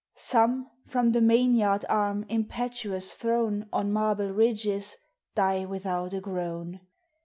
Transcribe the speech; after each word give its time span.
Some, 0.17 0.67
from 0.87 1.11
the 1.11 1.21
main 1.21 1.53
yard 1.53 1.85
arm 1.87 2.23
impetuous 2.27 3.13
thrown 3.15 3.69
On 3.71 3.91
marble 3.93 4.31
ridges, 4.31 4.97
die 5.35 5.63
without 5.65 6.11
a 6.15 6.19
groan. 6.19 6.79